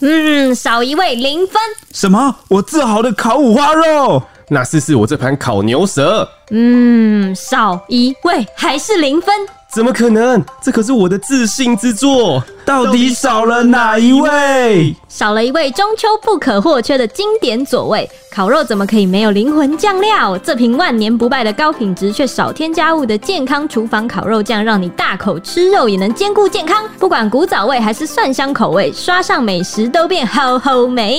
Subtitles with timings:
[0.00, 1.60] 嗯，少一位零分。
[1.92, 2.36] 什么？
[2.48, 4.22] 我自豪的烤五花肉？
[4.48, 6.28] 那试试我这盘烤牛舌。
[6.50, 9.34] 嗯，少一位还是零分。
[9.72, 10.44] 怎么可能？
[10.62, 12.44] 这可是我的自信之作。
[12.64, 14.94] 到底少了哪一位？
[15.08, 18.08] 少了一位中秋不可或缺的经典佐味。
[18.34, 20.36] 烤肉怎么可以没有灵魂酱料？
[20.38, 26.84] 这瓶万年不败的高品质却少添加物的健康厨房烤肉酱，让你大口吃肉也能兼顾健康。
[26.98, 31.16] 不管古早味还是蒜香口味，刷上美食都变好好美。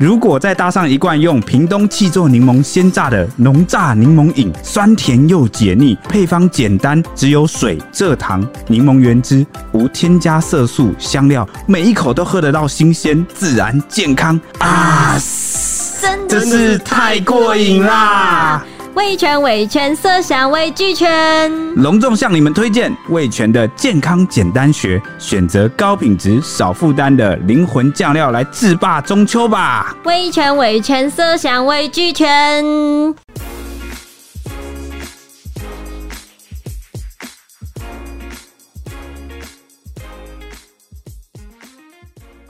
[0.00, 15.16] 如果再搭上一罐用屏东气作柠檬鲜榨的浓榨柠檬饮，酸甜又解腻，配方简单，只有水、蔗糖、柠檬原汁，无添加色素、香料，每一口都喝得到新鲜、自然、健康啊！
[16.28, 18.64] 真是太过瘾啦！
[18.94, 29.94] 味全味全色香味俱全，隆重向你们推荐味全的健康简单学，选择高品质少负担的灵魂酱料来制霸中秋吧！
[30.04, 32.64] 味全味全色香味俱全。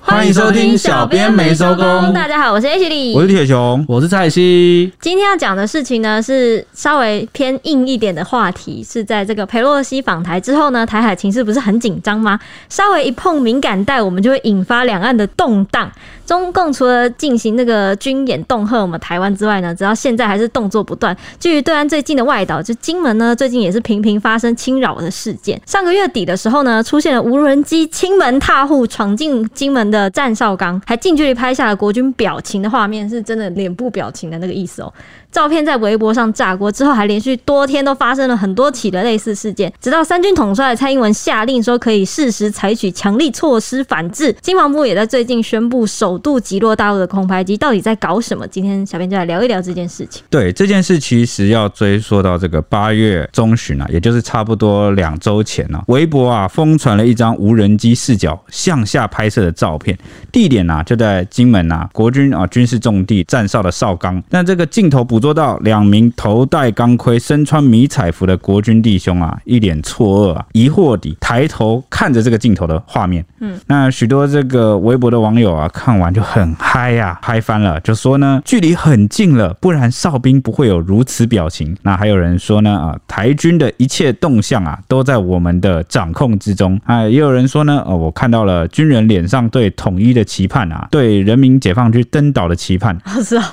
[0.06, 2.12] 欢迎收听小编没收工。
[2.12, 4.90] 大家好，我是 H 李，我是铁雄，我是蔡西。
[5.00, 8.84] 今天要讲的事情呢，是稍微偏硬一点的话题。
[8.84, 12.38] 是在这个裴洛西访台之后呢，台海情势不是很紧张吗？
[12.68, 15.90] 稍微一碰敏感带，我们就会引发两岸的动荡。
[16.24, 21.16] 中共除了进行那个军演恫吓我们台湾之外呢，直到现在还是动作不断。
[21.38, 25.60] 距离对岸最近的外岛，就金门呢，最近也是频频发生侵扰的事件。
[25.66, 34.92] 上个月底的时候呢，出现了无人机亲门踏户闯进金门的的战哨刚，还近距离拍下了国军表情的画面，是真的脸部表情的那个意思哦。
[35.36, 44.34] 照片在微博上炸锅之后，还连续多天都发生了很多起的类似事件，直到三军统帅蔡英文下令说可以适时采取强力措施反制。
[44.40, 48.48] 经防部也在最近宣布首度击落大陆的空拍机，到底在搞什么？
[48.48, 50.22] 今天小编就来聊一聊这件事情。
[50.30, 59.98] 对，这件事其实要追溯到这个八月中旬啊，也就是差不多两周前啊，微博啊疯传了一张无人机视角向下拍摄的照片，
[60.32, 65.25] 地点啊就在金门啊国军啊军事重地战哨的哨岗，但这个镜头捕捉。
[65.26, 73.26] 说到两名头戴钢盔、身穿迷彩服的国军弟兄啊，一脸错愕啊，疑惑地抬头看着这个镜头的画面。
[73.40, 81.76] 嗯，那许多这个微博的网友啊，看完就很嗨呀、啊，嗨翻了，就说呢，距离很近了，不然哨兵不会有如此表情。
[81.82, 86.80] 那还有人说呢，啊，台军的一切动向啊，都在我们的掌控之中。
[86.84, 92.96] 啊，也有人说呢，哦，我看到了军人脸上对统一的期盼啊，对人民解放军登岛的期盼。
[93.24, 93.52] 是啊，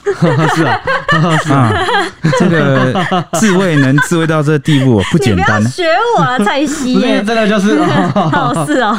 [1.43, 1.62] 是啊。
[2.39, 5.61] 这个自慰能自慰到这地步不简单。
[5.61, 5.85] 你不要学
[6.17, 6.99] 我啊，蔡西。
[6.99, 7.81] 真的就是，
[8.13, 8.95] 好是哦，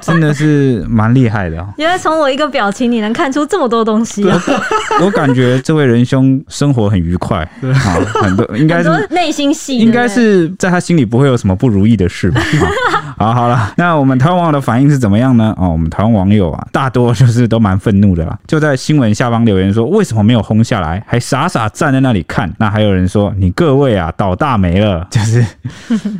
[0.00, 1.66] 真的是蛮厉害的哦。
[1.76, 4.24] 原来从我一个表情，你能看出这么多东西。
[5.00, 12.40] 我感觉这位仁兄生活很愉快，好很多应该是内心戏，应该是在他心里不会有什么不如意的事吧。
[13.18, 15.54] 好，好了，那我们台湾网友的反应是怎么样呢？
[15.58, 21.02] 哦，我们台湾网友啊，大多就是都蛮愤怒的啦，就在新闻下方留言说，为什么没有轰下来？
[21.06, 25.44] 还傻傻站在那里看，那还有人说你各位啊，倒大霉了， 就是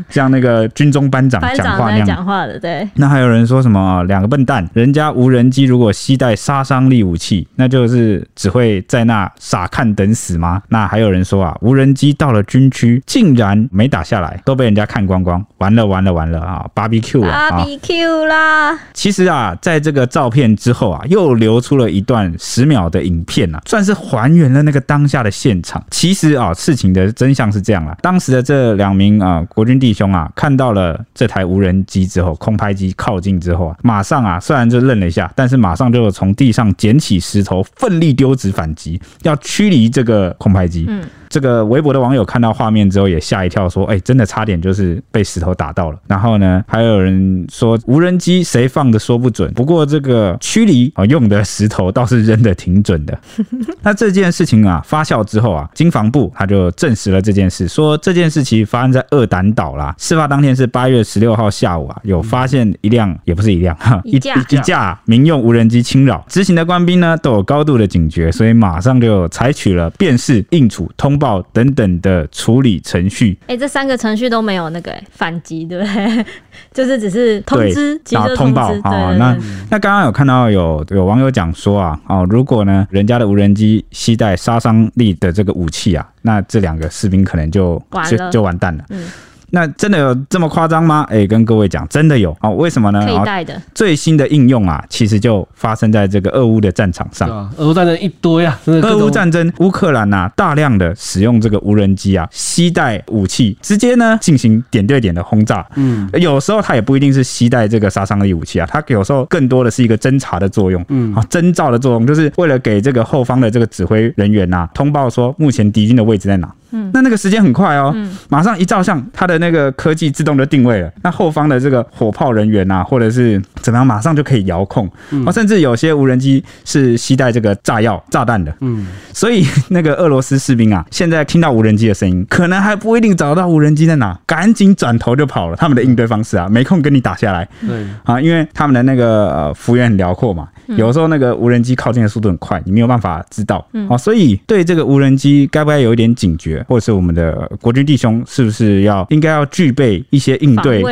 [0.08, 2.88] 像那个军中班长讲话那样讲话的，对。
[2.94, 10.62] 那还有人说什么两个笨蛋，人家无人机如果携带杀伤力武器，那就是只会在那傻看等死吗？
[10.69, 18.78] 那还有人说啊，无人机到了军区竟然没打下来，都被人家看光光，完了完了完了啊，BBQ 啊，BBQ 啦。
[18.93, 24.82] 其实啊，在这个照片之后啊，又流出了一段十秒的影片啊，算是还原了那个。
[24.84, 27.97] 当下的现场，其实啊，事情的真相是这样啦。
[28.03, 40.84] 当时的这两名啊国军弟兄啊，看到了这台无人机之后，空拍机靠近之后啊，马上啊，虽然就愣了一下，但是马上就从地上捡起石头，奋力丢掷反击，要驱离这个空拍机。
[40.88, 41.03] 嗯。
[41.31, 53.16] 这个微博的网友看到画面之后也吓一跳，说：“哎，真的差点就是被石头打到了。”然后呢，还有人说无人机谁放的说不准，不过这个驱离啊用的石头倒是扔的挺准的。
[53.82, 59.94] 那这件事情啊发酵之后啊，经防部他就证实了这件事，说这件事其实发生在二胆岛啦。
[59.96, 71.12] 事发当天是八月十六号下午啊，有发现一辆也不是一辆哈 一架一架民用无人机侵扰，执行的官兵呢都有高度的警觉，所以马上就采取了辨识、应处、通。
[71.22, 76.26] 报等等的处理程序，哎、欸，这三个程序都没有那个反击，对不对？
[76.72, 79.14] 就是只是通知，然后通报啊。
[79.19, 79.37] 那
[79.70, 88.84] 那刚刚有看到有有网友讲说啊，哦，如果呢人家的无人机携带杀伤力的这个武器啊，那这两个士兵可能就就就完蛋了。
[88.90, 89.06] 嗯
[89.54, 91.04] 那真的有这么夸张吗？
[91.10, 92.56] 哎、欸，跟各位讲，真的有啊、哦。
[92.56, 93.04] 为什么呢？
[93.04, 97.28] 可以带的最新的应用啊，其实就发生在这个俄乌的战场上。
[97.28, 98.88] 啊、俄乌战争一堆啊，真的。
[98.88, 105.66] 俄乌战争，乌克兰呐，大量的使用这个无人机啊，携带武器，直接呢进行点对点的轰炸。
[105.76, 110.82] 嗯，有时候它也不一定是携带这个杀伤力武器啊，它有时候更多的是一个侦察的作用。
[110.88, 116.50] 嗯，啊，征兆的作用，就是为了给这个后方的这个指挥人员呐、啊，通报说目前敌军的位置在哪。
[116.72, 120.90] 嗯，那那个时间很快哦，嗯，马上一照相，它的那个科技自动的定位了。
[121.02, 124.90] 那后方的这个火炮人员啊，或者是怎么样，马上就可以遥控。
[125.10, 128.54] 嗯，甚至有些无人机是携带这个炸药、炸弹的。
[128.60, 135.56] 嗯，所以那个俄罗斯士兵啊，现在听到无人机的声音，可能还不一定找到无人机在哪，赶紧转头就跑了。
[135.56, 137.48] 他们的应对方式啊，没空跟你打下来。
[137.60, 143.66] 对，啊，因为他们的那个呃幅员很辽阔嘛，有时候那个无人机靠近的速度很快，你没有办法知道。
[143.72, 146.62] 嗯，好，所以对这个无人机该不该有一点警觉？
[146.69, 150.82] 或者是我们的国军弟兄是不是要应该要具备一些应对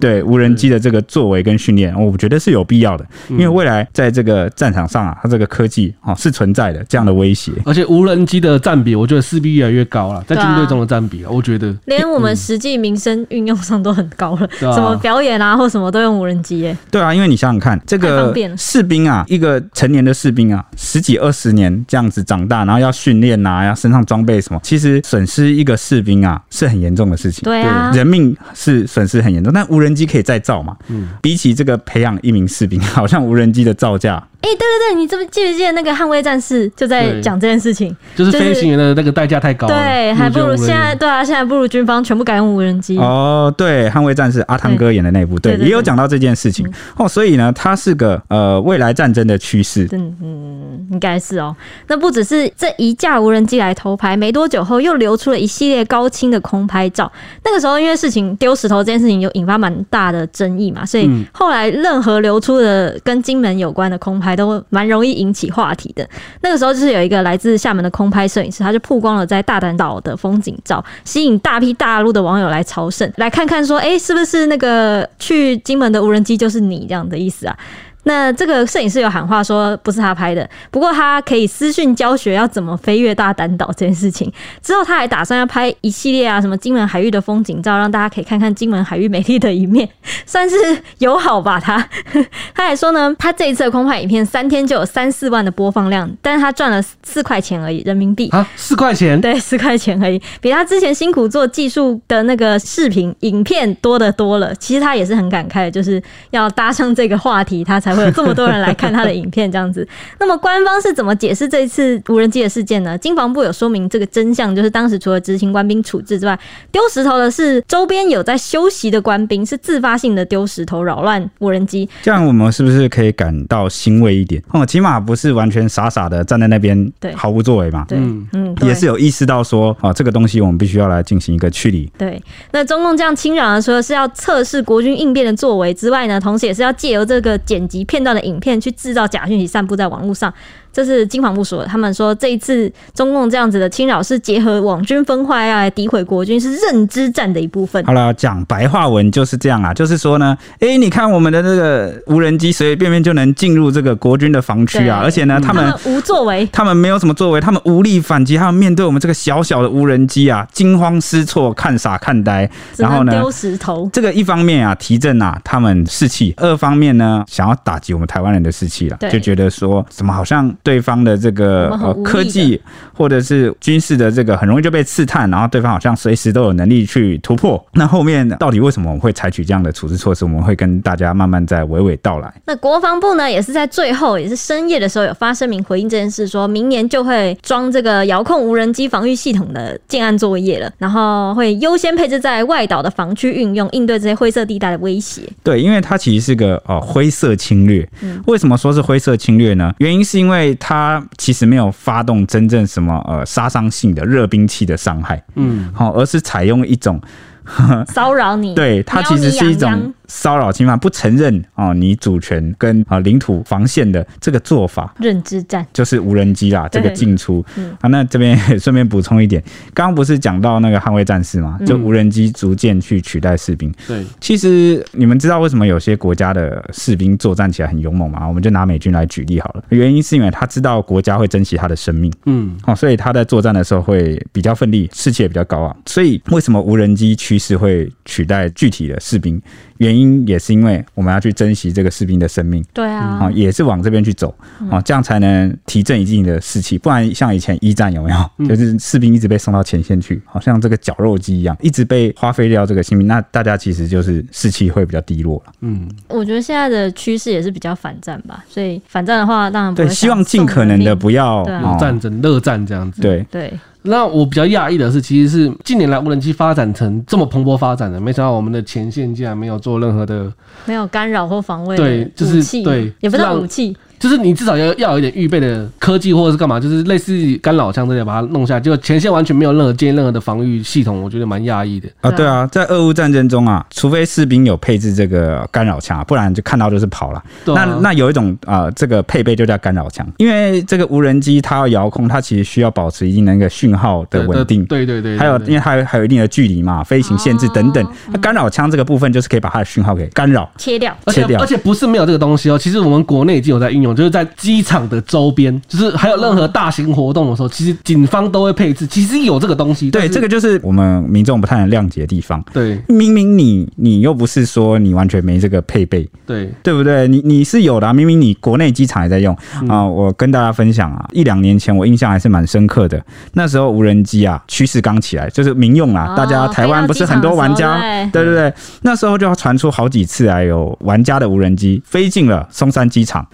[0.00, 1.94] 对无人机的这个作为跟训练？
[1.94, 11.74] 我觉得是有必要的，因为未来在这个战场上啊，它这个科技啊是存在的这样的威胁，而且无人机的占比，我觉得势必越来越高了，在军队中的占比啊，我觉得。
[11.86, 16.76] 连我们实际民生运用上都很高了， 什么表演啊或什么都用无人机耶。
[16.90, 25.54] 对啊，因为你想想看，这个士兵啊，一个成年的士兵啊，十几二十年这样子长大，然后要训练啊，要身上装备什么，其实损失。
[25.54, 27.42] 一个士兵啊，是很严重的事情。
[27.44, 29.52] 对啊，人命是损失很严重。
[29.52, 30.76] 但无人机可以再造嘛？
[30.88, 34.22] 嗯，比起这个培养一名士兵， 好像无人机的造价。
[34.44, 42.98] 哎、欸，对对对，你这不记不记得那个捍卫战士就在讲这件事情，就是飞行员的那个代价太高了，对，还不如现在，对啊，现在不如军方全部改用无人机。
[42.98, 46.66] 哦，对，捍卫战士阿汤哥演的那部，对，也有讲到这件事情。
[46.68, 49.88] 嗯、哦，所以呢，它是个呃未来战争的趋势。
[49.92, 51.56] 嗯嗯，应该是哦。
[51.86, 57.10] 那不只是这一架无人机来偷拍，没多久后又流出了一系列高清的空拍照。
[57.42, 65.14] 那个时候因为事情丢石头这件事情有引发蛮大的争议嘛，所以后来任何流出的跟金门有关的空拍都蛮容易。
[65.14, 66.04] 引起话题的
[66.42, 77.56] 那个时候，就是有一个来自厦门的空拍摄影师，他就曝光了在大胆岛的风景照，吸引大批大陆的网友来朝圣，来看看说，哎、是不是那个去金门的无人机就是你这样的意思啊？
[78.04, 84.32] 那这个摄影师有喊话说不是他拍的，不过他可以私讯教学要怎么飞越大胆岛这件事情。
[84.62, 89.88] 之后他还打算要拍一系列啊什么金门海域的风景照，让大家可以看看金门海域美丽的一面，
[90.26, 90.56] 算是
[90.98, 91.58] 友好吧。
[91.58, 91.88] 他
[92.54, 99.18] 他还说呢，他这一次的空拍影片三天就有三四万的播放量，但是他赚了四块钱而已人民币啊，四块钱？
[99.18, 104.54] 对，四块钱而已，比他之前辛苦做技术的那个视频影片多得多了。
[104.56, 106.02] 其实他也是很感慨，就是
[106.32, 107.93] 要搭上这个话题，他才。
[107.94, 109.86] 会有这么多人来看他的影片，这样子。
[110.18, 112.96] 那么官方是怎么解释这一次无人机的事件呢？
[112.98, 116.38] 经防部有说明这个真相，就是当时除了执行官兵处置之外，
[116.72, 121.88] 丢石头的是周边有在休息的官兵，是自发性的丢石头扰乱无人机。
[122.02, 124.42] 这样我们是不是可以感到欣慰一点？
[124.50, 127.84] 哦，起码不是完全傻傻的站在那边，对，毫无作为嘛。
[127.88, 127.98] 对，
[128.32, 131.92] 嗯，也是有意识到说，啊，这个东西我们必须要来进行一个处理。
[131.98, 132.20] 对，
[132.50, 137.83] 那中共这样侵扰的时候，是要测试国军应变的作为之外呢，同时也是要借由这个剪辑。
[137.84, 140.32] 片段的影片去制造假讯息，散布在网络上。
[140.74, 147.82] 这是金防部说的，他们说这一次中共这样子的侵扰是结合网军分化要来诋毁国军，是认知战的一部分。
[147.84, 163.88] 好了，讲白话文就是这样啊，就是说呢，哎、欸，你看我们的这个无人机随随便便就能进入这个国军的防区啊，而且呢，他们，他们无作为，他们没有什么作为，他们无力反击，他们面对我们这个小小的无人机啊，惊慌失措，看傻看呆，然后呢，丢石头。
[163.92, 171.44] 这个一方面啊，提振啊他们士气；二方面呢，想要打击我们台湾人的士气了，就觉得说怎么好像对方的这个。
[171.84, 172.58] 呃，科技
[172.96, 177.62] 或者是军事的这个很容易就被刺探，然后对方好像随时都有能力去突破。
[177.72, 180.24] 那后面到底为什么我们会采取这样的处置措施？
[180.24, 182.32] 我们会跟大家慢慢再娓娓道来。
[182.46, 195.22] 那国防部呢，也是在最后也是深夜的时候有发声明回应这件事，说明年就会装这个遥控无人机防御系统的建案作业了，然后会优先配置在外岛的防区运用，应对这些灰色地带的威胁。
[195.42, 197.86] 对，因为它其实是个呃灰色侵略。
[198.00, 199.72] 嗯，为什么说是灰色侵略呢？
[199.78, 201.34] 原因是因为它其实。
[201.34, 207.00] 其实没有发动真正什么呃杀伤性的热兵器的伤害，嗯，好，而是采用一种
[207.92, 217.44] 骚扰你，对，它其实是一种骚扰侵犯、不承认啊你主权跟啊领土防线的这个做法，认知战就是无人机啦，这个进出。
[217.56, 219.42] 嗯、啊，那这边 顺便补充一点，
[219.72, 223.72] 刚刚不是讲到那个捍卫战士嘛，就无人机逐渐去取代士兵。
[223.86, 228.26] 对、嗯，其实你们知道为什么有些国家的士兵作战起来很勇猛吗？
[228.26, 235.76] 我们就拿美军来举例好了，原因是因为他知道国家会珍惜他的生命，嗯，哦，所以他在作战的时候会比较奋力，士气也比较高昂。
[235.86, 239.40] 所以为什么无人机趋势会取代具体的士兵？
[239.78, 244.34] 原因也是因为我们要去珍惜这个士兵的生命，对啊，啊，也是往这边去走，
[244.70, 246.76] 啊，这样才能提振一定的士气。
[246.78, 255.52] 不然像以前一战有没有，就是士兵一直被送到前线去，好像这个绞肉机一样，一直被花费掉这个性命，那大家其实就是士气会比较低落了。
[255.60, 263.00] 嗯，我觉得现在的趋势也是比较反战吧，所以反战的话，当然对，希望尽可能的不要有战争、热战这样子。
[263.00, 263.52] 对对。
[263.86, 270.32] 那我比较讶异的是，其实是近年来无人机发展成这么蓬勃发展的，没想到我们的前线竟然没有做任何的，
[270.64, 273.76] 没有干扰或防卫，对，就是对，也不是武器。
[274.04, 282.10] 就是你至少要要有一点预备的科技或者是干嘛，就是类似干扰枪这些把它弄下来，就前线完全没有任何建任何的防御系统，我觉得蛮讶异的啊。
[282.10, 287.24] 对啊，在俄乌战争中啊，除非士兵有配置这个干扰枪，不然就看到就是跑了。
[287.46, 294.62] 那那有一种啊、呃，这个配备就叫干扰枪，因为这个无人机它要遥控，它其实需要保持一定的那个讯号的稳定。
[294.66, 297.82] 对对对，对，对，对，还有因为它还有一定的距离嘛，飞行限制等等。
[298.12, 301.40] 那干扰枪这个部分就是可以把它的讯号给干扰切掉，切掉。
[301.40, 304.84] 而且不是没有这个东西哦，其实我们国内已经有在运用，就是在机场。
[304.84, 308.86] 的周边，就是还有任何大型活动的时候，其实警方都会配置。
[308.86, 312.44] 其实有这个东西，对，这个就是我们民众不太能谅解的地方。
[312.52, 317.08] 对，明明你你又不是说你完全没这个配备，对，对不对？
[317.08, 319.34] 你你是有的啊，明明你国内机场也在用
[319.68, 319.82] 啊。
[319.82, 323.02] 我跟大家分享啊，一两年前我印象还是蛮深刻的。
[323.32, 327.80] 那时候无人机啊趋势刚起来，就是民用啊，大家台湾不是很多玩家，
[328.12, 333.26] 对对对，那时候就要传出好几次啊有玩家的无人机飞进了松山机场，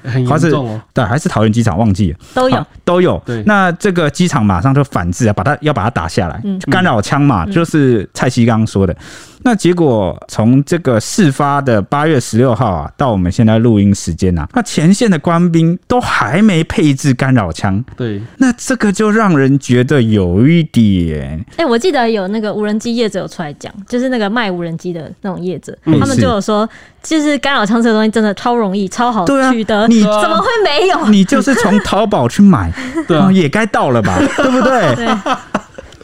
[0.92, 1.30] 对，还是。
[1.30, 3.22] 桃园机场忘记了，都有都有。
[3.24, 8.96] 对，那这个机场马上就反制啊，把它要把它打下来，嗯、干扰枪嘛，嗯、就是蔡西刚刚说的。
[9.42, 17.82] 那结果从这个事发的八月十六号啊，到我们现在录音时间啊，那前线的官兵都还没配置干扰枪。
[17.96, 21.44] 对，那这个就让人觉得有一点。
[21.52, 26.68] 哎、欸，我记得有那个无人机业者有出来讲，就是那个卖无人机的那种业者，嗯、他们就有说，
[27.02, 31.08] 就是干扰枪这个东西真的超容易、超好取得，啊、你怎么会没有？
[31.08, 32.72] 你就是从淘宝去买，
[33.08, 34.94] 对啊，也该到了吧，对不对？
[34.94, 35.08] 对。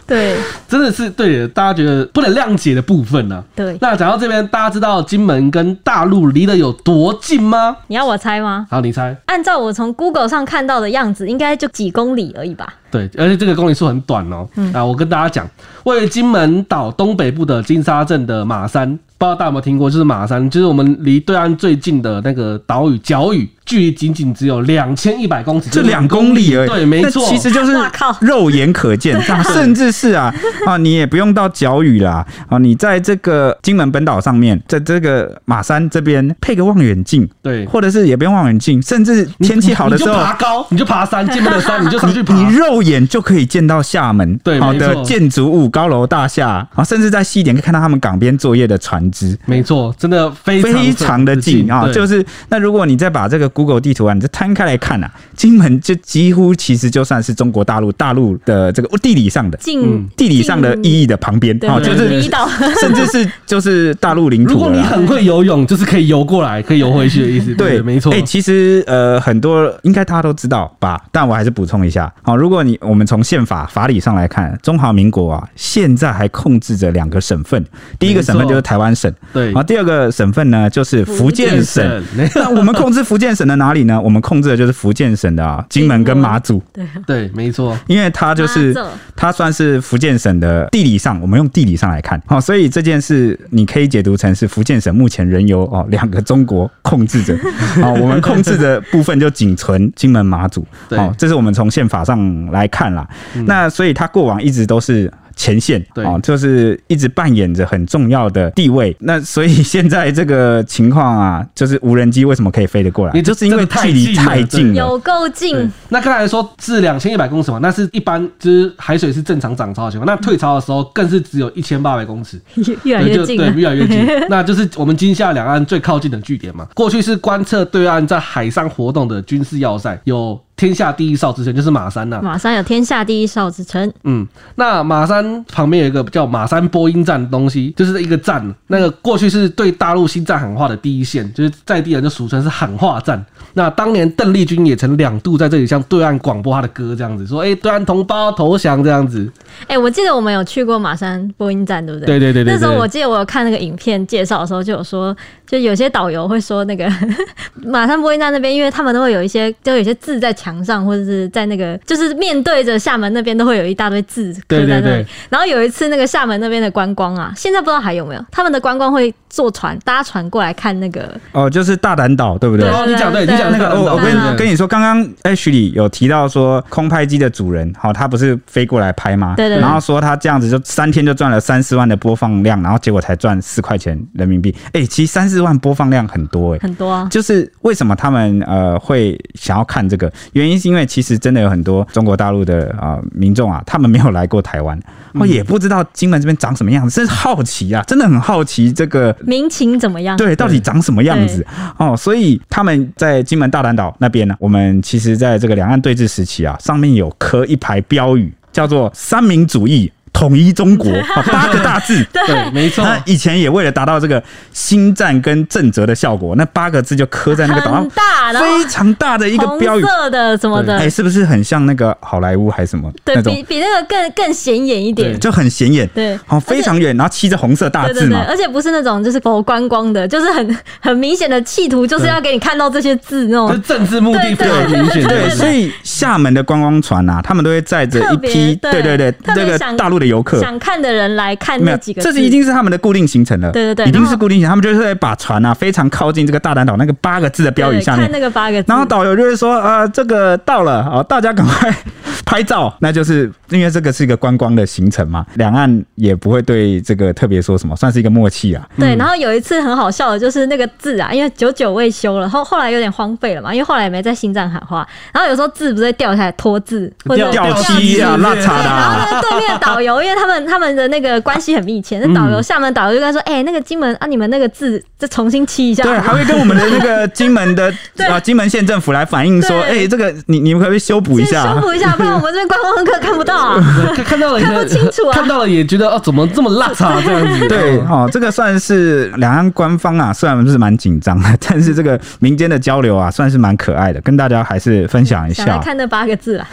[0.09, 0.37] 对，
[0.69, 3.45] 真的是对，大家觉得不能谅解的部分呢、啊。
[3.57, 7.77] 对，那讲到这边，大家知道金门跟大陆离得有多近吗？
[7.89, 8.67] 你要我猜吗？
[8.71, 9.17] 好，你猜。
[9.27, 12.73] 按照我从 Google 上看到的样子，应该就几公里而已吧？
[12.91, 14.47] 对，而且这个公里数很短哦。
[14.55, 15.49] 嗯，啊，我跟大家讲，
[15.83, 19.91] 位于金门岛东北部的金沙镇的马山，不知道大家有没有听过？
[19.91, 23.49] 就是马山，就是我们离对岸最近的那个岛屿角屿。
[23.67, 26.69] 距离仅仅只有两千一百公尺，这两公里而已。
[26.69, 27.77] 对，没错，其实就是
[28.21, 29.21] 肉眼可见，
[29.53, 30.33] 甚至是啊
[30.65, 32.25] 啊，你也不用到角屿啦。
[32.49, 62.49] 啊，你在这个金门本岛上面，在这个马山这边配个望远镜，对，或者是也不用望远镜，甚至天气好的时候，爬高，你就爬山，金门的山，你就上去爬，你肉眼就可以见到厦门对好的建筑物、高楼大厦啊，甚至在西点可以看到他们港边作业的船只，没错，真的非非常的近啊，就是那如果你再把这个 Google 地图啊，你这摊开来看啊，金门就几乎其实就算是中国大陆大陆的这个地理上的近地理上的意义的旁边啊，就是离岛，
[62.81, 64.55] 甚至是就是大陆领土。
[64.55, 67.55] 如果你很会游泳，就是可以游过来，可以游回去的意思。
[67.55, 68.13] 对，没错。
[68.13, 72.13] 哎，其实呃，很多应该大家都知道吧，但我还是补充一下。
[72.23, 77.65] 好，如果你我们从宪法法理上来看，中华民国啊，现在还控制着两个省份，
[77.99, 82.03] 第一个省份就是台湾省，对，然后第二个省份呢就是福建省。
[82.35, 84.01] 那我们控制福建省的哪里呢？
[84.01, 86.63] 我们控制的就是福建省的啊，金门跟马祖。
[86.73, 88.77] 对对，没错，因为它就是
[89.15, 97.37] 它算是福建省的地理上，我们用地理上来看，好，所以这件事你可以解读成是福建省目前仍由哦两个中国控制着，
[97.83, 103.09] 好， 我们控制的部分就仅存金门马祖，好，这是我们从宪法上来看啦。
[103.47, 105.13] 那所以它过往一直都是。
[105.37, 108.97] 前线对啊，就是一直扮演着很重要的地位。
[109.01, 113.13] 那所以现在这个情况啊，就是无人机为什么可以飞得过来？
[113.13, 115.71] 也就是因为距离太近了，有够近。
[115.91, 120.07] 那刚才说是两千一百公尺嘛，那是一般就是海水是正常涨潮的情况。
[120.07, 122.41] 那退潮的时候更是只有一千八百公尺，
[122.85, 124.07] 越来越近，对，越来越近。
[124.31, 126.67] 那就是我们今夏两岸最靠近的据点嘛。
[126.75, 130.41] 过去是观测对岸在海上活动的军事要塞，有。
[130.57, 132.23] 天下第一哨之称，就是马山呐、啊。
[132.23, 133.93] 马山有天下第一哨之称。
[134.05, 143.23] 嗯，那马山旁边有一个叫马山播音站的东西，就是一个站，那个过去是对大陆新站喊话的第一线，就是在地人就俗称是喊话站。
[143.53, 149.31] 那当年邓丽君也曾两度在这里向对岸广播她的歌，这样子说：“哎、欸，对岸同胞投降。”这样子。
[149.63, 152.07] 哎、欸，我记得我们有去过马山播音站，对不对？
[152.07, 152.55] 对对对对，对。
[152.55, 155.17] 那时候我记得我有看那个影片介绍的时候，就有说，
[155.47, 156.91] 就有些导游会说那个
[157.65, 164.69] 马上播音站那边，因为他们都会有一些，就有些字在墙上，或者是在那个，就是面对着厦门那边都会有一大堆字刻在那里。
[164.69, 165.07] 对对对。
[165.29, 171.19] 然后有一次那个厦门那边的观光啊，现在不知道还有没有，他们的观光会坐船搭船过来看那个。
[171.33, 172.69] 哦，就是大胆岛，对不对？
[172.69, 179.35] 哦，你讲对，你讲那个，我我跟跟你说，刚刚 Ashley 有提到说，空拍机的主人，好，他不是飞过来拍吗？
[179.37, 179.59] 对对。
[179.59, 184.55] 然后说他这样子就三天就赚了三四万的播放量，然后结果才赚四块钱人民币。
[184.67, 187.09] 哎、欸，其实三四万播放量很多哎、欸，很多啊。
[187.11, 190.13] 就是为什么他们呃会想要看这个？
[190.33, 194.79] 原因是因为其实真的有很多中国大陆的啊、呃、民众啊，他们没有来过台湾，
[195.15, 200.17] 哦，也不知道金门这边长什么样子，真是好奇啊，真的很好奇这个民情怎么样？
[200.17, 201.47] 对，到底长什么样子
[201.79, 201.97] 哦？
[201.97, 208.33] 所以他们在金门大胆岛那边呢，我们其实在这个两岸对峙时期啊，上面有刻一排标语。
[208.53, 209.93] 叫做三民主义。
[210.17, 210.91] 统一中国，
[211.31, 212.83] 八个大字， 对，没错。
[212.83, 222.91] 那以前也为了达到这个新战跟正则的效果，那八个字就刻在那个岛上，大，非常大的一个标语，色的什么的，哎，是不是很像那个好莱坞还是什么？
[223.05, 240.97] 对，比比那个更更显眼一点，就很显眼，对，好，非常远，然后漆着红色大字嘛，而且不是那种就是否观光的，就是很 很明显的企图，就是要给你看到这些字那种，政治目的非常明显，对，所以厦门的观光船啊，他们都会载着一批，对对对，这个大陆的游客想看的。
[240.97, 243.51] 人来看那几个，这是已经是他们的固定行程了。
[243.53, 251.77] 对对对，已经是固定行程，他们就是会把船啊非常靠近这个大胆岛那个八个字的标语下面，看那个八个字，然后导游就会说啊、呃，这个到了啊，大家赶快
[252.25, 252.75] 拍照。
[252.81, 258.67] 那就是因为这个是一个观光的行程嘛，两岸也不会对这个特别说什么，算是一个默契啊。
[258.79, 268.65] 对，然后有一次很好笑的就是那个字啊，因为久久未修了，后后来有点荒废了嘛，因为后来也没在心战喊话，然后有时候字不是会掉下来脱字或者掉漆啊、落差的。
[268.65, 277.73] 然后对面的导游，因为他们他们的那个关系很密切，那导游厦门导游就跟他说：“哎、欸，那个金门啊，你们那个字再重新漆一下。”对，还会跟我们的那个 金门的
[278.09, 281.55] 啊金门县政府来反映说：“哎、欸，这个你你们可不可以修补一下？
[281.55, 283.65] 修补一下， 不然我们这边观光客看不到啊，
[284.05, 287.49] 看到了看不清楚啊，看到了也觉得哦，怎么这么邋遢这样子？
[287.49, 295.47] 对，哦，这个算是两岸官方啊，虽然是蛮紧张的，但是这个民间的交流啊，算是蛮可爱的，跟大家还是分享一下。
[295.47, 296.49] 来看那八个字啊，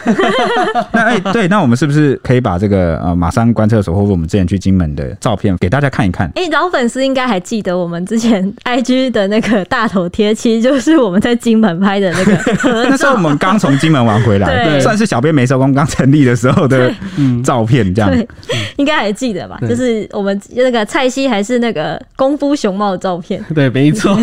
[0.92, 6.28] 那哎、欸，对，那我们是不是可以把这个呃马上观测所，或者我们之前去金门的照片给大家看一看。
[6.36, 12.34] 哎、欸，老粉丝应该还记得我们之前 IG 的那个大头贴，其实就是我们在金门拍的那个。
[12.90, 16.94] 那时候我们刚从金门玩回来，对，算是小编没收工刚成立的时候的
[17.46, 18.12] 照片，这样。
[18.12, 18.28] 对，
[18.76, 19.58] 应该还记得吧？
[19.62, 23.42] 就是我们那个蔡西还是那个功夫熊猫的照片。
[23.56, 24.14] 对，没错。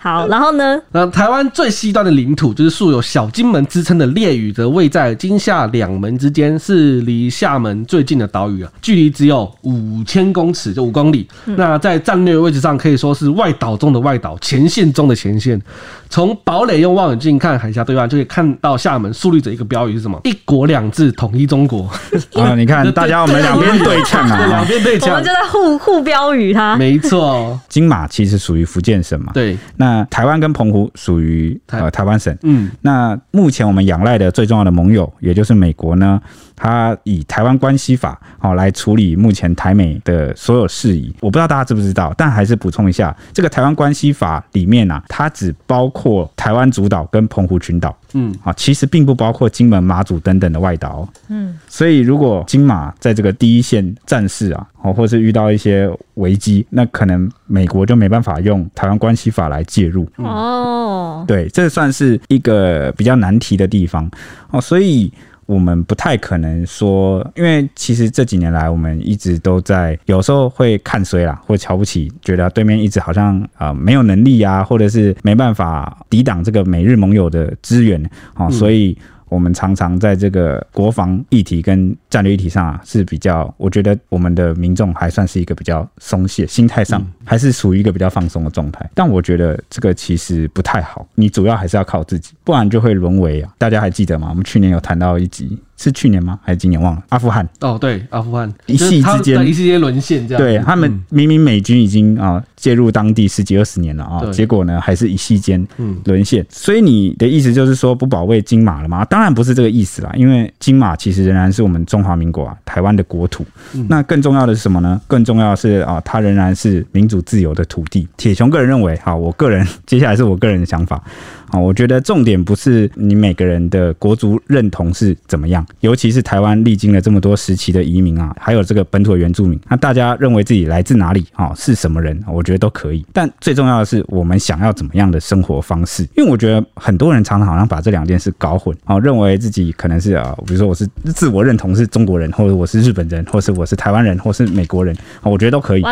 [0.00, 0.80] 好，然后呢？
[0.92, 11.26] 那台湾最西端的领土，就是素有小金门之称的烈屿，则位在金厦两门之间，是离厦门最近的岛屿啊，距离只有五千公尺，就五公里。
[11.44, 15.60] 那在战略位置上可以说是外岛中的外岛，前线中的前线。
[16.08, 20.20] 从堡垒用望远镜看海峡对岸，就可以看到厦门树立着一个标语是什么？
[20.24, 21.90] 一国两制，统一中国。
[22.34, 26.76] 啊，你看，大家我们两边对呛啊，两边对呛，我们就在互互标语它。
[26.76, 29.32] 没错，金马其实属于福建省嘛。
[29.32, 32.36] 对，那台湾跟澎湖属于呃台湾省。
[32.42, 36.20] 嗯，那目前我们仰赖的最重要的盟友，也就是美国呢。
[36.56, 64.10] 他以台湾关系法哦来处理目前台美的所有事宜，我不知道大家知不知道，但还是补充一下，这个台湾关系法里面啊，它只包括台湾主岛跟澎湖群岛，嗯，啊，其实并不包括金门、马祖等等的外岛，嗯，所以如果金马在这个第一线战事啊，哦，或是遇到一些危机，那可能美国就没办法用台湾关系法来介入，哦，对，这算是一个比较难题的地方。
[64.50, 65.12] 哦，所以。
[65.46, 78.04] 我们不太可能说，因为其实这几年来，我们一直都在有时候会看衰啦，或瞧不起，觉得对面一直好像啊、呃、没有能力啊，或者是没办法抵挡这个美日盟友的支援
[78.34, 78.96] 啊，所以。
[79.28, 88.88] 我们常常在这个国防议题跟战略议题上啊，是比较，我觉得我们的民众还算是一个比较松懈，心态上还是属于一个比较放松的状态。
[88.94, 93.52] 但我觉得这个其实不太好，你主要还是要靠自己，不然就会沦为啊。
[93.58, 94.28] 大家还记得吗？
[94.30, 95.58] 我们去年有谈到一集。
[95.76, 96.38] 是去年吗？
[96.42, 97.02] 还是今年忘了？
[97.10, 100.42] 阿富汗哦，对，阿富汗一夕之间，一夕间沦陷，这样。
[100.42, 105.66] 对他们明明美军已经啊介入当地十几二十年了啊，结果呢还是一夕间
[106.04, 106.44] 沦陷。
[106.48, 109.04] 所以你的意思就是说不保卫金马了吗？
[109.04, 113.44] 当然不是这个意思啦，因为金马其实仍然是我们中华民国啊台湾的国土。
[113.88, 115.00] 那更重要的是什么呢？
[115.06, 118.08] 更重要的是啊，它仍然是民主自由的土地。
[118.16, 121.02] 铁雄个人认为，好，我个人 接下来是我个人的想法。
[121.50, 133.04] 啊，我觉得重点不是你每个人的国族认同是怎么样，尤其是台湾历经了这么多时期的移民啊，还有这个本土的原住民，那大家认为自己来自哪里啊，是什么人，我觉得都可以。
[133.12, 136.02] 但最重要的是，我们想要怎么样的生活方式？
[136.16, 145.82] 因为我觉得很多人常常好像把这两件事搞混啊，认为自己可能是啊，比如说我是自我认同是中国人，或者我是日本人，或是我是台湾人，或是美国人啊，我觉得都可以。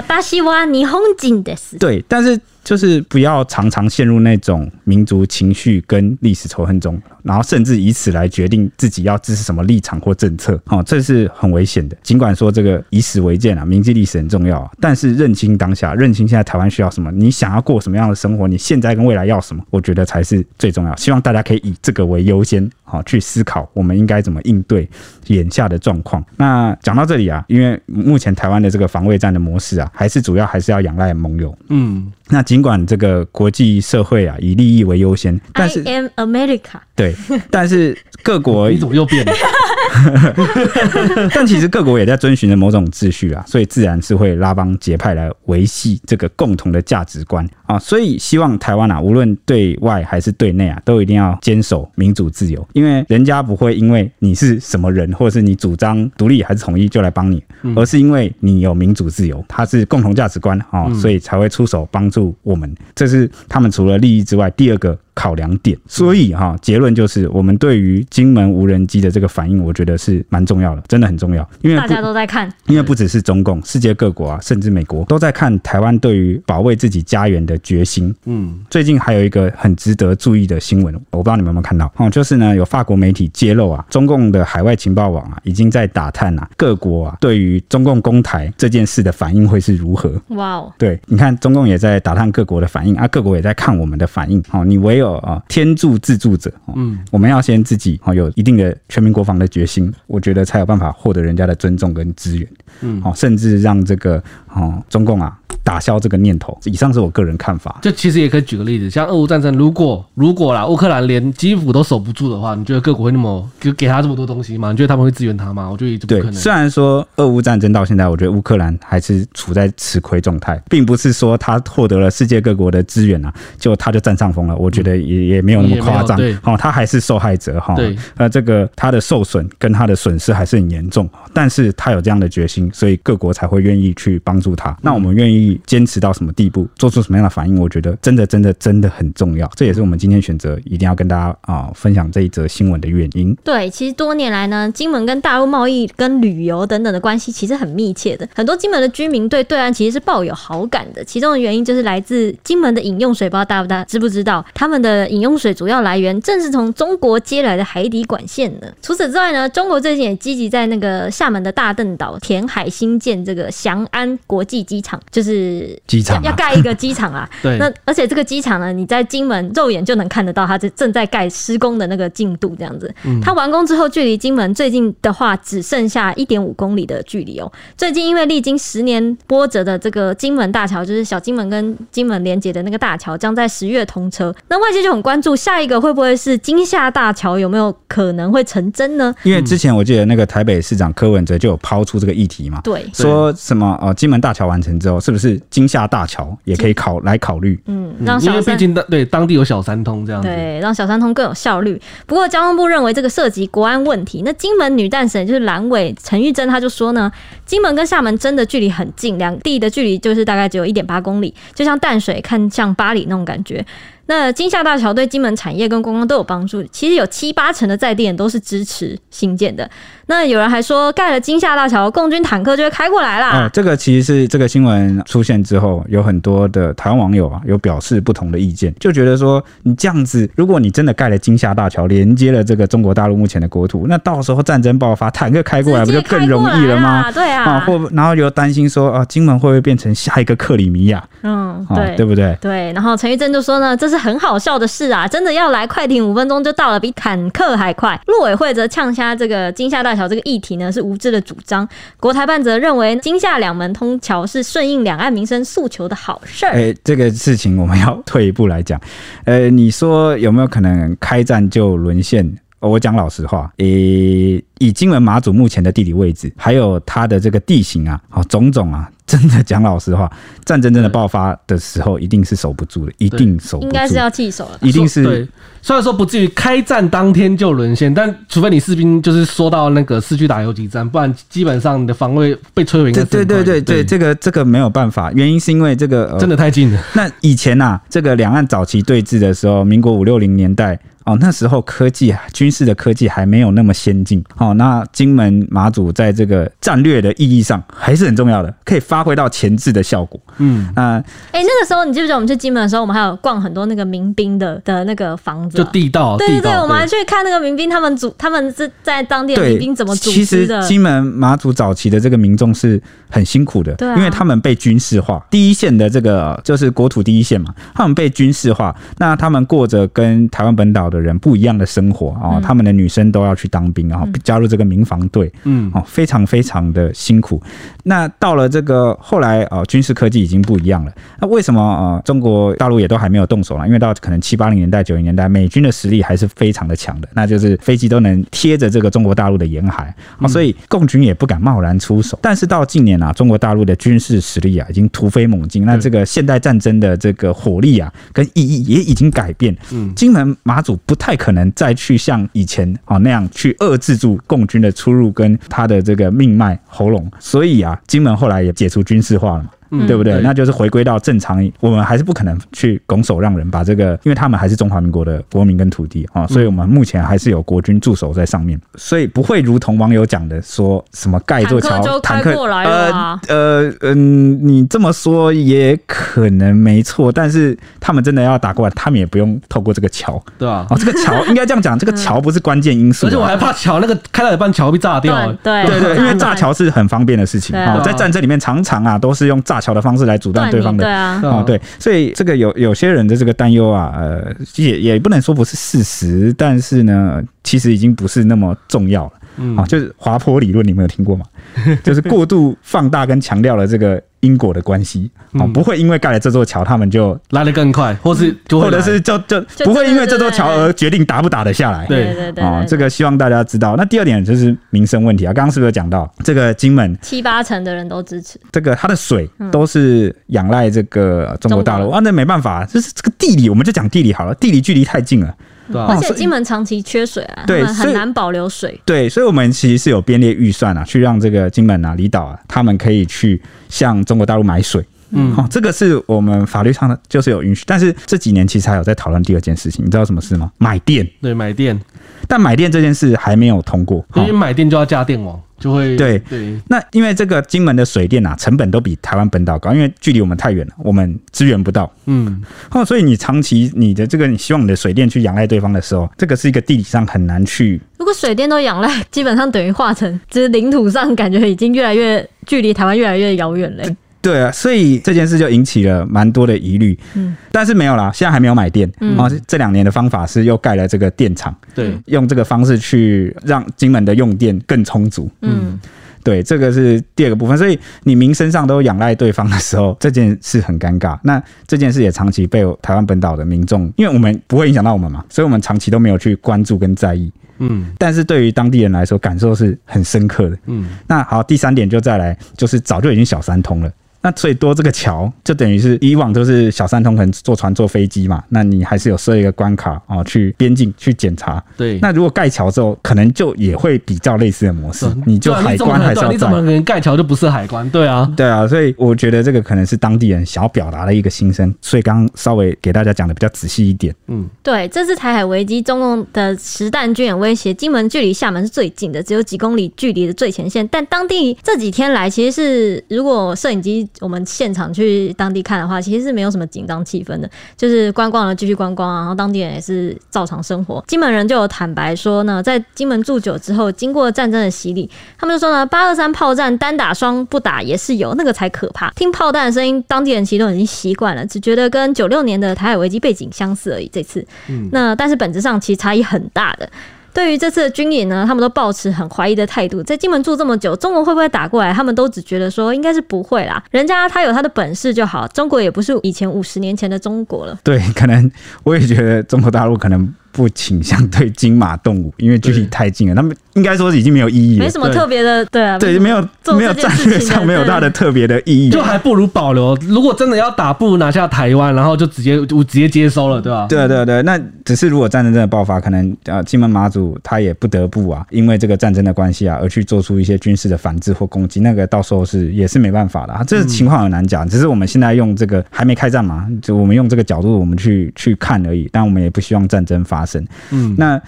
[1.78, 2.40] 对，但是。
[2.64, 11.96] 就是不要常常陷入那种民族情绪跟历史仇恨中，然后甚至以此来决定自己要支持什么立场或政策，哦，这是很危险的。
[12.02, 20.94] 尽管说这个以史为鉴啊，铭记历史很重要啊，但是认清当下，认清现在台湾需要什么，你想要过什么样的生活，你现在跟未来要什么，我觉得才是最重要。
[20.96, 24.88] 希望大家可以以这个为优先，好去思考我们应该怎么应对
[25.26, 26.24] 眼下的状况。
[26.36, 32.12] 那讲到这里啊，因为目前台湾的这个防卫战的模式啊，还是主要还是要仰赖盟友，嗯。
[32.28, 37.14] 那尽管这个国际社会啊以利益为优先，但是 I am America 对，
[37.50, 39.32] 但是各国 你怎么又变了？
[41.34, 47.78] 但其实各国也在遵循着某种秩序啊，所以自然是会拉帮结派来维系这个共同的价值观啊。
[47.78, 57.42] 所以希望台湾啊，无论对外还是对内啊，都一定要坚守民主自由，因为人家不会因为你是什么人，或者是你主张独立还是统一就来帮你，
[57.76, 62.74] 而是因为你有民主自由，它是共同价值观啊，所以才会出手帮助我们。
[62.94, 78.12] 这是他们除了利益之外第二个考量点，所以哈，结论就是我们对于金门无人机的这个反应，我觉得是蛮重要的，真的很重要，因为大家都在看，因为不只是中共，世界各国啊，甚至美国都在看台湾对于保卫自己家园的决心。
[78.24, 90.12] 嗯，最近还有一个很值得注意的新闻，我不知道你们有没有看到哦，就是呢，有法国媒体揭露啊，中共的海外情报网啊，已经在打探啊，各国啊对于中共攻台这件事的反应会是如何。
[90.30, 94.42] 哇哦，对，你看中共也在打探各国的反应啊，各国也在看我们的反应。
[94.50, 95.03] 哦，你唯有。
[95.12, 102.48] 啊，天助自助者，嗯，我们要先自己啊有一定的全民国防的决心，我觉得才有办法获得人家的尊重跟资源，
[102.80, 104.22] 嗯，好，甚至让这个
[104.54, 105.38] 哦中共啊。
[105.62, 106.58] 打消这个念头。
[106.64, 107.78] 以上是我个人看法。
[107.80, 114.72] 就其实也可以举个例子，像俄乌战争，如果如果啦，乌克兰连基辅都守不住的话，你觉得各国会那么给给他这么多东西吗？
[114.72, 115.70] 你觉得他们会支援他吗？
[115.70, 116.24] 我觉得也不可能。
[116.24, 124.54] 对，虽然说俄乌战争到现在，我觉得乌克兰还是处在吃亏状态，并不是说他获得了世界各国的资源啊，就他就占上风了。
[124.54, 126.18] 我觉得也、嗯、也没有那么夸张。
[126.18, 127.74] 对，哦，他还是受害者哈。
[127.74, 134.76] 对，呃，这个他的受损跟他的损失还是很严重，但是他有这样的决心，所以各国才会愿意去帮助他。
[134.82, 135.60] 那我们愿意。
[135.66, 139.50] 坚持到什么地步，做出什么样的反应，我觉得真的、真的、真的很重要。
[139.56, 143.34] 这也是我们今天选择一定要跟大家啊、分享这一则新闻的原因。
[143.42, 148.28] 对，其实多年来呢，金门跟大陆贸易、跟旅游等等的关系其实很密切的。
[148.34, 151.02] 很多金门的居民对对岸其实是抱有好感的。
[151.02, 154.44] 其中的原因就是来自金门的饮用水，不知道大不大知不知道？
[154.54, 158.68] 他们的饮用水主要来源正是从中国接来的海底管线呢。
[158.80, 165.80] 除此之外呢，中国最近也积极在那个厦门的大嶝岛填海新建这个翔安国际机场，就是。
[165.86, 172.92] 机场要盖一个机场啊， 对，那而且这个机场呢，你在金门肉眼就能看得到，它正正在盖施工的那个进度这样子。
[173.04, 177.50] 嗯它完工之后，距离金门最近的话，只剩下一点五公里的距离哦。
[177.76, 184.34] 最近因为历经十年波折的这个金门大桥，就是小金门跟金门连接的那个大桥，将在十月通车。
[184.48, 187.38] 那外界就很关注，下一个会不会是金厦大桥？
[187.38, 189.14] 有没有可能会成真呢？
[189.22, 195.40] 因为之前我记得那个台北市长柯文哲就有抛出这个议题嘛，对，说什么呃，金门大桥完成之后，是不是？
[195.50, 201.80] 金厦大桥也可以考来考虑，嗯，让小三，因为毕竟当对当地有小三通这样子，对，让小三通更有效率。
[202.06, 204.22] 不过交通部认为这个涉及国安问题。
[204.24, 207.10] 那金门女战神就是蓝委陈玉珍，她就说呢，
[207.44, 213.64] 金门跟厦门真的距离很近，两地的距离就是大概只有一点八公里，就像淡水看向巴黎那种感觉。
[214.06, 219.68] 那金厦大桥对金门产业跟观光都有帮助，其实有七八成的在地人都是支持新建的。
[220.06, 223.46] 那有人还说，盖了金厦大桥，共军坦克就会开过来啦。
[223.46, 237.10] 哦，这个其实是这个新闻出现之后，有很多的台湾网友啊，有表示不同的意见，就觉得说，你这样子，如果你真的盖了金厦大桥，连接了这个中国大陆目前的国土，那到时候战争爆发，坦克开过来不就更容易了吗？
[237.10, 241.02] 对啊，啊，或然后又担心说，啊，金门会不会变成下一个克里米亚？
[241.22, 242.36] 嗯，对，对不对？
[242.42, 242.70] 对。
[242.74, 243.93] 然后陈玉珍就说呢，这是。
[243.94, 245.06] 是很好笑的事啊！
[245.06, 247.98] 真的要来，快艇五分钟就到了，比坦克还快。
[248.06, 251.66] 陆委会则呛虾这个金厦大桥这个议题呢，是无知的主张。
[252.00, 256.52] 国台办则认为金厦两门通桥是顺应两岸民生诉求的好事儿。
[256.52, 258.80] 哎、这个事情我们要退一步来讲。
[259.26, 262.28] 呃，你说有没有可能开战就沦陷？
[262.68, 270.10] 我讲老实话，诶、欸，以金门马祖目前的地理位置，还有它的这个地形啊，好种种啊， 真的讲老实话，
[270.44, 275.02] 战争真的爆发的时候，一定是守不住的，一定守不住，应该是要弃守了，一定是。
[275.02, 275.28] 对，
[275.60, 282.92] 虽然说不至于开战当天就沦陷，但除非你士兵就是说到那个市区打游击战，不然基本上你的防卫被摧毁。
[282.92, 286.82] 对对对对对，这个这个没有办法，原因是因为这个、呃、真的太近了。
[286.94, 290.78] 那以前呐、啊，这个两岸早期对峙的时候，民国五六零年代。
[291.04, 294.24] 哦，那时候科技啊，军事的科技还没有那么先进。
[294.38, 300.18] 哦，那金门马祖在这个战略的意义上还是很重要的，可以发挥到前置的效果。
[300.38, 300.96] 嗯，那
[301.32, 306.16] 哎、欸，那个时候你记不记得我们去金门的时候，我们还有逛很多那个民兵的的那个房子、啊，就地道。
[306.16, 310.60] 对对对，我们还去看那个民兵，他们组，他们是在当地的民兵怎么组织的。
[310.60, 327.42] 其实金门马祖早期的这个民众是很辛苦的，对、啊，因为他们被军事化，第一线的这个就是国土第一线嘛，他们被军事化，那他们过着跟台湾本岛的人不一样的生活啊，他们的女生都要去当兵，然后加入这个民防队，嗯，哦，非常非常的辛苦。
[327.82, 330.92] 那到了这个后来啊，军事科技已经不一样了。
[331.20, 332.00] 那为什么啊？
[332.04, 333.66] 中国大陆也都还没有动手了？
[333.66, 342.18] 因为到可能七八零年代、九零年代，美军的实力还是非常的强的，那就是飞机都能贴着这个中国大陆的沿海啊，所以共军也不敢贸然出手。
[342.22, 345.64] 但是到近年啊，中国大陆的军事实力啊，已经突飞猛进。
[345.64, 349.56] 那这个现代战争的这个火力啊，跟意义也已经改变。
[349.72, 351.74] 嗯，金门马祖不太可能再。
[351.74, 359.50] 去像以前啊那样去遏制住共军的出入跟他的这个命脉喉咙，所以啊，金门后来也解除军事化了嘛。
[359.80, 360.20] 嗯、对不对？
[360.20, 385.80] 那就是回归到正常，我们还是不可能去拱手让人，把这个，因为他们还是中华民国的国民跟土地啊，所以我们目前还是有国军驻守在上面，所以不会如同网友讲的说什么盖座桥，坦克过来呃呃嗯，你这么说也可能没错，但是他们真的要打过来，他们也不用透过这个桥，对啊，哦，这个桥应该这样讲，这个桥不是关键因素，而且我还怕桥那个开到一半桥被炸掉，对对。
[385.80, 389.63] 对，因为炸桥是很方便的事情啊，在战争里面常常啊都是用炸。
[389.64, 401.24] 桥的方式来阻断对方的，对啊，啊，对，所以这个有有些人的这个担忧啊，呃，也也不能说不是事实，但是呢，其实已经不是那么重要了，嗯，啊，就是滑坡理论，你们有听过吗？
[401.82, 404.02] 就是过度放大跟强调了这个。
[404.24, 411.86] 因果的关系，哦，不会因为盖了这座桥，他们就来得更快，或是或者是就就不会因为这座桥而决定打不打得下来。
[411.86, 413.74] 对对对，啊，这个希望大家知道。
[413.76, 418.40] 那第二点就是民生问题啊，刚刚是不是有讲到这个金门七八成的人都支持。
[418.50, 421.90] 这个，它的水都是仰赖这个中国大陆。
[421.90, 425.34] 啊，那没办法，就是这个地理，我们就讲地理好了，地理距离太近了。
[425.72, 428.78] 对啊，而且金门长期缺水啊，对，很难保留水。
[428.84, 434.84] 对，所以我们其实是有编列预算啊，去让这个金门啊、离岛啊，他们可以去向中国大陆买水。
[435.16, 440.50] 嗯，好，这个是我们法律上的就是有允许，但是这几年其实还有在讨论第二件事情，你知道什么事吗？
[440.58, 441.08] 买电。
[441.22, 441.78] 对，买电，
[442.26, 445.40] 但买电这件事还没有通过，因为买电就要架电网。
[445.64, 451.90] 就会对对，那因为这个金门的水电啊，成本都比台湾本岛高，因为距离我们太远了，我们支援不到。
[452.04, 457.80] 嗯，哦，所以你长期你的这个，你希望你的水电去仰赖对方的时候，这个是一个地理上很难去。
[457.96, 463.84] 如果水电都仰赖，基本上等于化成，就是领土上感觉已经越来越距离台湾越来越遥远了。
[464.24, 466.98] 对啊，所以这件事就引起了蛮多的疑虑。
[467.14, 468.90] 嗯，但是没有啦，现在还没有买电。
[469.00, 475.30] 嗯，然后这两年的方法是又盖了这个电厂，对，用这个方式去让金门的用电更充足。
[475.42, 475.78] 嗯，
[476.22, 477.56] 对，这个是第二个部分。
[477.58, 481.18] 所以你民生上都仰赖对方的时候，这件事很尴尬。
[481.22, 487.30] 那这件事也长期被台湾本岛的民众，因为我们不会影响到我们嘛，所以我们长期都没有去关注跟在意。
[487.58, 490.58] 嗯，但是对于当地人来说，感受是很深刻的。
[490.66, 493.92] 嗯，那好，第三点就再来，就是早就已经小三通了。
[494.24, 501.62] 那最多这个桥就等于是以往都是小三通，可能坐船坐飞机嘛，那你还是有设一个关卡啊，去边境去检查。
[501.76, 501.98] 对。
[501.98, 506.32] 那如果盖桥之后，可能就也会比较类似的模式，你就海关还是要。
[506.32, 507.86] 你怎么可能盖桥就不是海关？
[507.90, 514.14] 对啊，对啊，所以我觉得这个可能是当地人想要表达的一个心声，所以刚刚稍微给大家讲的比较仔细一点。
[514.28, 524.08] 嗯，对，这次台海危机，中共的实弹军演威胁，金门距离厦门是最近的，只有几公里距离的最前线，但当地这几天来其实是如果摄影机。
[524.20, 531.02] 我们现场去当地看的话，其实是没有什么紧张气氛的，就是观光了继续观光，然后当地人也是照常生活。
[531.08, 539.10] 金门人就有坦白说呢，在金门住久之后，经过战争的洗礼，他们就说呢，八二三炮战单打双不打也是有，那个才可怕。
[539.10, 544.08] 听炮弹的声音，当地人其实都已经习惯了，只觉得跟九六年的台海危机背景相似而已。
[544.12, 546.88] 这次，嗯，那但是本质上其实差异很大的。
[547.34, 550.02] 对于这次的军演呢，他们都抱持很怀疑的态度。
[550.02, 551.92] 在金门住这么久，中国会不会打过来？
[551.92, 555.46] 他们都只觉得说应该是不会啦，人家他有他的本事就好。
[555.48, 557.78] 中国也不是以前五十年前的中国了。
[557.82, 558.50] 对，可能
[558.84, 560.32] 我也觉得中国大陆可能。
[560.54, 566.40] 不倾向对金马动武，因为距离太近了，他们应该说是已经没有意义了，没什么特别的，对啊，对，没有
[566.76, 569.96] 没有战略上没有大的特别的意义，就还不如保留。
[570.02, 573.86] 如果真的要打，不如拿下台湾，然后就直接就直接接收了，对吧？
[573.88, 584.68] 对对对，那只是如果战争真的爆发，可能呃，金门马祖他也不得不啊，因为这个战争的关系啊，而去做出一些军事的反制或攻击，那个到时候是也是没办法的啊，这个情况很难讲。
[584.68, 590.66] 只是我们现在用这个还没开战嘛，就我们用这个角度我们去去看而已，但我们也不希望战争发生。
[590.90, 591.14] 嗯。
[591.18, 591.40] 那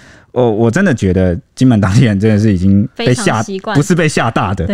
[0.43, 1.37] 我我真的觉得。
[1.57, 3.43] 金门当地人真的是已经被吓，
[3.75, 4.69] 不是被吓大的。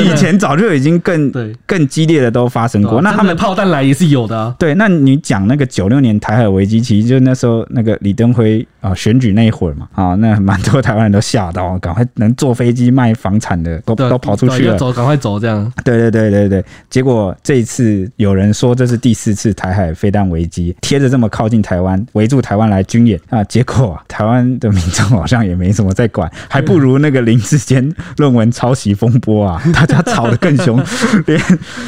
[0.00, 1.28] 以前早就已经更
[1.66, 3.02] 更激烈的都发生过。
[3.02, 4.54] 那他们炮弹来也是有的啊。
[4.56, 15.72] 对，那你讲那个九六年台海危机，其实就那时候那个李登辉啊选举那一会儿嘛啊，那蛮多台湾人都吓到，赶快能坐飞机卖房产的都都跑出去了，走赶快走这样。
[15.82, 26.30] 对对对对对，结果这一次有人说这是第四次台海飞弹危机，贴着这么靠近台湾，围住台湾来军演啊，结果啊，台湾的民众好像也没什么在管。
[26.48, 30.82] 还不如那个林志坚论文抄袭风波啊，大家吵得更凶，
[31.26, 31.40] 连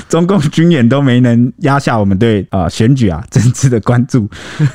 [0.08, 4.28] 中共军演都没能压下我们对啊选举啊政治的关注，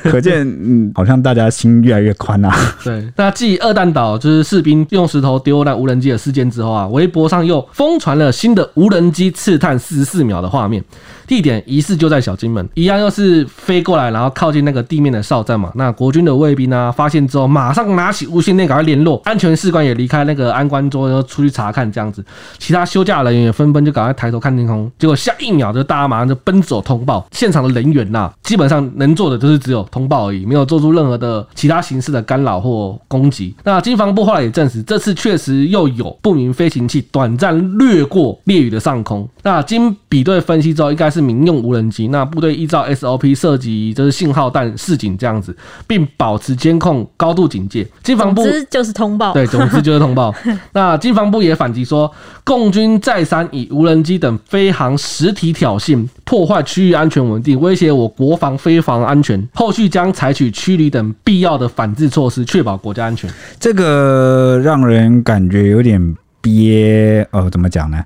[0.04, 2.54] 可见嗯，好像大家心越来越宽啊。
[2.84, 10.82] 对，那继二弹岛就是士兵用石头丢那无人机的事件之后啊，微博上又疯传了新的无人机刺探四十四秒的画面。
[11.26, 15.70] 地点疑似就在小金门，一样又是飞过来，然后靠近那个地面的哨站嘛。
[15.74, 22.24] 那国军的卫兵呢，发现之后马上拿起无线电赶快联络，安全士官也离开那个安官桌，然后出去查看这样子。
[22.58, 27.24] 其他休假人员也纷纷就赶快抬头看天空，结果下一秒就大家马上就奔走通报。
[27.30, 33.54] 现场的人员呐，基本上能做的就是只有通报而已，没有做出任何的其他形式的干扰或攻击。
[33.62, 39.28] 那经防部后来也证实，这次确实又有不明飞行器短暂掠过烈屿的上空。
[39.42, 41.18] 那经比对分析之后，应该是。
[41.28, 45.54] 民用无人机，那部队依照 SOP 设计，就是信号弹示警这样子，
[45.86, 47.86] 并保持监控，高度警戒。
[48.08, 50.34] 经防部就是通报，对，总之就是通报。
[50.72, 52.10] 那经防部也反击说，
[52.42, 59.46] 共军再三以无人机等飞航实体挑衅，破坏区域安全稳定，威胁我国防飞防安全。
[59.52, 63.30] 后续将采取驱离等必要的反制措施，确保国家安全。
[63.60, 68.02] 这个让人感觉有点憋，呃，怎么讲呢？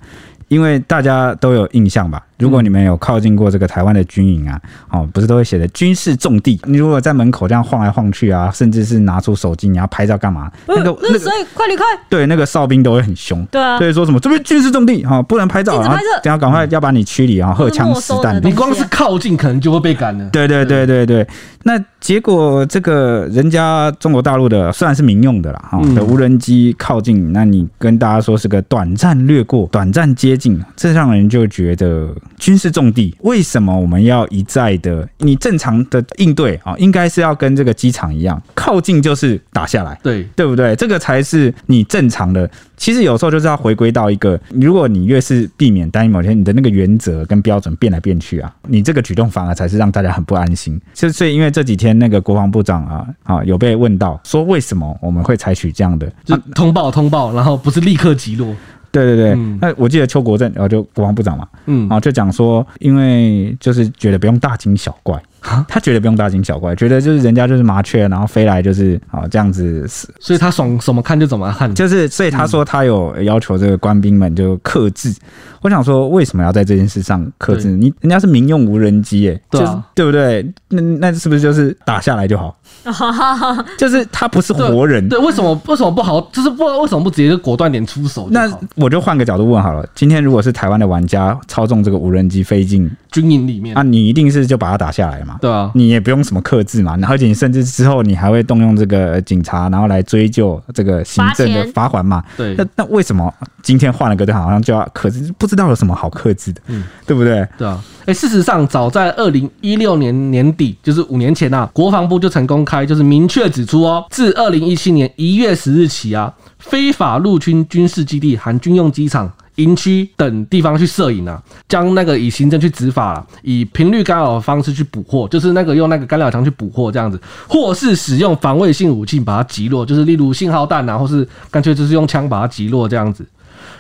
[0.49, 2.21] 因为大家都有印象吧。
[2.43, 6.61] 如果你们有靠近过这个台湾的军营啊，哦，不是都会写的军事重地？
[6.65, 10.51] 你如果在门口这样晃来晃去啊，甚至是拿出手机，你要拍照干嘛？
[10.67, 11.85] 那个，那所以快离开。
[12.09, 13.47] 对，那个哨兵都会很凶。
[13.47, 13.79] 对啊。
[13.79, 18.41] 所以说什么这边军事重地哈，不能拍照，然后等下赶快要把你驱离啊，荷枪实弹。
[18.43, 20.29] 你光是靠近，可能就会被赶了。
[20.31, 21.25] 对对对对对。
[21.63, 32.09] 那结果这个人家中国大陆的虽然是民用的啦，哈，的无人机靠近，那你跟大家说是个短暂掠过、短暂接近，这让人就觉得。
[32.39, 35.09] 军事重地，为什么我们要一再的？
[35.19, 40.75] 你正常的应对啊，应该是要跟这个机场一样，靠近就是打下来，对对不对？
[40.77, 42.51] 这个才是你正常的。
[42.77, 50.81] 其实有时候就是要回归到一个，如果你越是避免单一某天，你的那个原则跟标准变来变去啊，你这个举动反而才是让大家很不安心。
[50.93, 58.53] 就所以，因为这几天那个国防部长啊啊有被问到，说为什么我们会采取这样的，就通报通报，然后不是立刻击落。
[58.93, 65.21] 对对对，那、嗯、我记得邱国正，然后就国防部长嘛，嗯，啊，就讲说，因为就是觉得不用大惊小怪。
[65.69, 69.87] 他觉得不用大惊小怪，觉得就是人家就是麻雀，然后飞来就是啊这样子，
[70.21, 75.11] 所以他爽怎么看就怎么看，就是所以他说他有要求这个官兵们就克制。
[75.11, 75.15] 嗯、
[75.63, 77.69] 我想说为什么要在这件事上克制？
[77.69, 80.47] 你人家是民用无人机耶，对、啊、对不对？
[80.69, 82.57] 那那是不是就是打下来就好？
[83.79, 85.27] 就是他不是活人，对，对？
[85.27, 86.21] 为什么为什么不好？
[86.33, 88.29] 就是不为什么不直接就果断点出手？
[88.31, 95.32] 那我就换个角度问好了，今天如果是台湾的玩家操纵这个无人机飞进军营里面，啊，你一定是就把它打下来嘛？
[95.41, 102.23] 对啊，你也不用什么克制嘛，而且你甚至之后你还会动用这个警察，然后来追究这个行政的罚款嘛。
[102.37, 105.33] 对，那那为什么今天换了个队，好像就要克制？
[105.39, 107.47] 不知道有什么好克制的，嗯，对不对？
[107.57, 119.31] 对啊，哎，事实上，早在二零一六年年底，就是五年前啊，国防部就曾公开，就是明确指出哦，自二零一七年一月十日起啊，非法陆军军事基地含军用机场。
[119.63, 133.25] 营区等地方去摄影啊，将那个以行政去执法啦，以频率干扰的方式去捕获，就是那个用那个干扰枪去捕获这样子，或是使用防卫性武器把它击落，就是例如信号弹啊，或是干脆就是用枪把它击落这样子。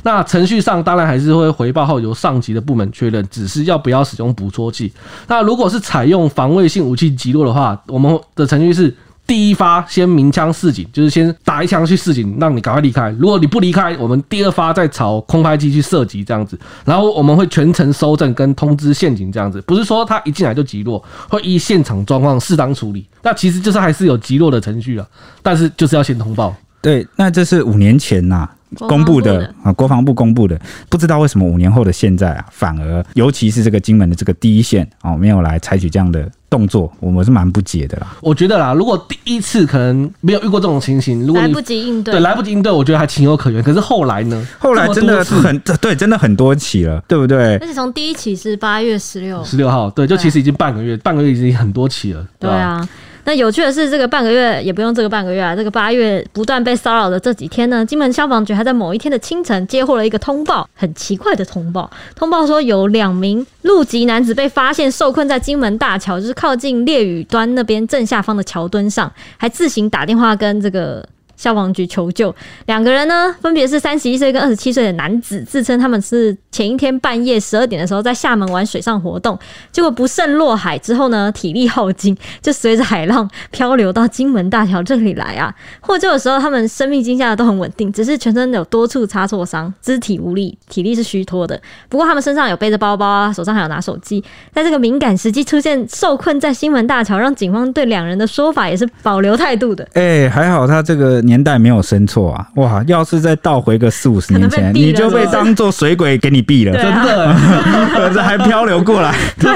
[0.05, 4.93] 那程序上当然还是会回报后由上级的部门确认，只是要不要使用捕捉器。
[5.29, 8.93] 那如果是采用防卫性武器击落的话，我们的程序是
[9.27, 13.09] 第一发先鸣枪示警，就是先打一枪去示警，让你赶快离开。
[13.19, 16.59] 如果你不离开，我们第二发再朝空拍机去射击这样子。
[16.85, 23.07] 然后我们会全程搜证跟通知陷阱这样子，不是说他一进来就击落，会依现场状况适当处理。
[23.23, 25.09] 那其实就是还是有击落的程序了，
[25.43, 26.55] 但是就是要先通报。
[26.81, 28.49] 对，那这是五年前呐、
[28.79, 38.17] 公布的啊，国防部公布的，不知道为什么五年后的现在啊，反而尤其是这个金门的这个第一线哦，没有来采取这样的动作，我们是蛮不解的啦。
[38.21, 43.63] 我觉得啦，如果第一次可能没有遇过这种情形，如果来不及应对，对，来不及应对，我觉得还情有可原。
[43.63, 44.47] 可是后来呢？
[44.59, 47.57] 后来真的很对，真的很多起了，对不对？
[47.59, 52.87] 而且从第一起是八月十六，十六号，对，就其实已经半个月，半个月已经很多起了，对啊。
[53.25, 61.91] 那有趣的是，这个半个月也不用这个半个月啊，这个八月不断被骚扰的这几天呢，金门消防局还在某一天的清晨接获了一个通报，很奇怪的通报。
[62.17, 71.07] 通报说有两名陆籍男子被发现受困在金门大桥，就是靠近烈屿端那边正下方的桥墩上，还自行打电话跟这个。
[71.43, 72.33] 消防局求救，
[72.67, 79.37] 两个人呢，分别是三十一岁跟二十七岁的男子，自称他们是前一天半夜十二点的时候在厦门玩水上活动，
[79.73, 85.53] 结果不慎落海之后呢，体力耗尽，就随着海浪漂流到金门大桥这里来啊。
[85.81, 91.61] 获救的时候，他们生命惊吓都很稳定，只是全身有多处擦挫伤，肢体无力，体力是虚脱的。
[91.89, 94.23] 不过他们身上有背着包包啊，手上还有拿手机。
[94.53, 99.85] 在这个敏感时机出现受困在金门大桥，让警方对两人的说法也是保留态度的。
[99.95, 101.21] 哎、还好他这个。
[101.33, 102.47] 年代没有生错啊！
[102.57, 107.35] 哇，要是再倒回个四五十年前，你就被当做水鬼给你毙了，真的，
[107.97, 109.51] 可是还漂流过来，对，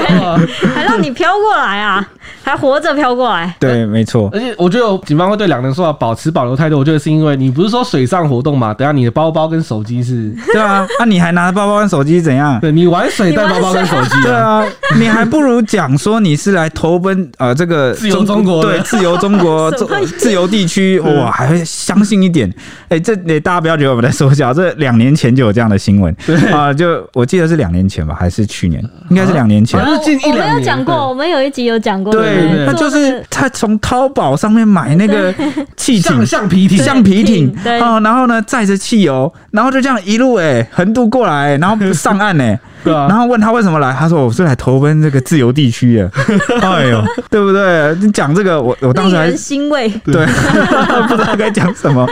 [0.73, 2.03] 还让你飘过来啊，
[2.41, 4.27] 还活着飘过来，对，没错。
[4.33, 8.73] 而且我觉得警方会对两人说保持保留态度，我觉得是因为你不是说水上活动嘛？
[8.73, 12.59] 等下你的包包跟手机是， 对啊，那、啊、你还拿着包包跟手机怎样？
[12.59, 14.65] 对，你玩水带包包跟手机，对啊，
[14.99, 19.69] 你还不如讲说你是来投奔呃这个自由中国，对，自由中国
[20.17, 21.63] 自由地区，哇，还会。
[21.67, 22.49] 相信一点，
[22.83, 26.35] 哎、欸，这你大家不要觉得我们在说笑， 这两年前就有这样的新闻，对。
[26.51, 28.81] 啊，就我记得是两年前吧，还是去年？
[29.09, 29.79] 应该是两年前。
[29.79, 35.33] 我们有讲过，我们有一集有讲过，对，他就是他从淘宝上面买那个
[35.75, 42.57] 汽艇、橡 皮艇、橡皮艇，啊，然后呢载着汽油，然后就这样一路哎横渡过来，然后上岸呢。
[42.83, 46.11] 对啊，然后问他为什么来，他说我是来投奔这个自由地区的。
[46.61, 47.95] 哎呦，对不对？
[48.01, 50.25] 你讲这个，我我当时还欣慰，对，
[51.07, 52.07] 不知道该讲什么。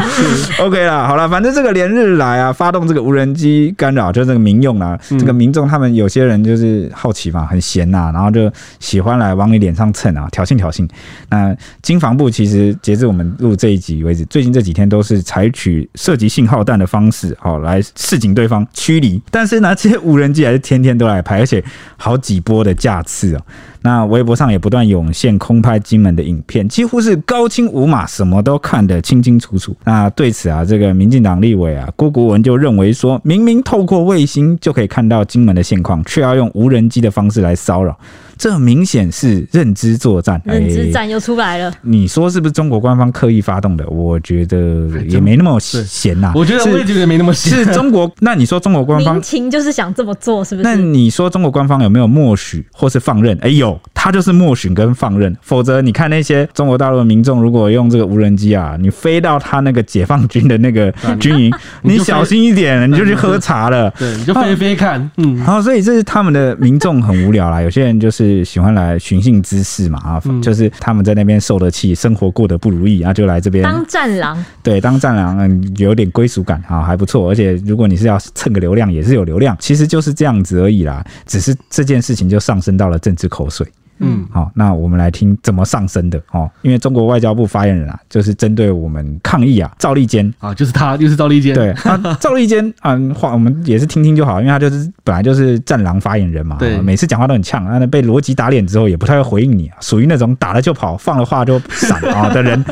[0.59, 10.87] OK 啦，好了，反正这个连日来啊，发动这个无人机干扰，就是这个民用啊，这个民众他们有些人就是好奇嘛，很闲呐、啊，然后就喜欢来往你脸上蹭啊，挑衅挑衅。
[11.29, 19.21] 那经防部其实截至我们录这一集为止，最近这几天都是采取涉及信号弹的方式，好来示警对方驱离。
[19.31, 21.63] 但是呢，这些无人机还天天都来拍，而且
[21.97, 23.41] 好几波的架次哦。
[23.81, 29.75] 那微博上也不断涌现空拍金门的影片，几乎是高清无码，什么都看得清清楚楚。
[29.83, 37.95] 那对此啊，这个民进党立委啊郭国文就认为说，明明透过卫星就可以看到金门的现况，却要用无人机的方式来骚扰。
[38.37, 41.73] 这明显是认知作战，认知战又出来了。
[41.81, 43.87] 你说是不是中国官方刻意发动的？
[43.87, 46.31] 我觉得也没那么闲呐。
[46.35, 47.53] 我觉得我也觉得没那么闲。
[47.53, 48.11] 是中国？
[48.19, 49.15] 那你说中国官方？
[49.15, 50.67] 民情就是想这么做，是不是？
[50.67, 53.37] 那你说中国官方有没有默许或是放任？
[53.41, 55.35] 哎，有，他就是默许跟放任。
[55.41, 63.89] 否则你看那些中国大陆的民众，如果用这个无人机啊，你飞到他那个解放军的那个 军营，你小心一点，你就去喝茶了。
[63.97, 65.09] 对，你就飞飞看。
[65.17, 67.61] 嗯，好，所以这是他们的民众很无聊啦。
[67.61, 68.24] 有些人就是。
[68.25, 74.43] 是喜欢来寻衅滋事嘛啊，就是他们在那边受的气，生活过得不如意，然后就来这边当战狼。
[74.63, 77.29] 对，当战狼，嗯，有点归属感啊，还不错。
[77.29, 81.05] 而且如果你是要蹭个流量，也是有流量，其实就是这样子而已啦。
[81.25, 83.67] 只是这件事情就上升到了政治口水。
[83.99, 86.49] 嗯，好，那我们来听怎么上升的哦。
[86.61, 91.53] 因为中国外交部发言人啊，就是针对我们抗议啊，赵立坚啊，就是他，就是赵立坚。
[91.53, 102.63] 对，啊， 赵立坚啊，话我们也是听听就好，因为他就是本来就是战狼发言人嘛，对，每次讲话都很呛，那被罗辑打脸之后也不太会回应你啊，属于那种打了就跑，放了话就闪啊 的人，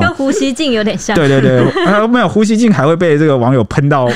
[0.00, 1.16] 跟胡锡进有点像。
[1.16, 4.08] 对对对，啊，没有胡锡进还会被这个网友喷到